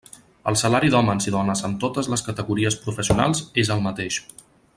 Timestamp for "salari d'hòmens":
0.61-1.27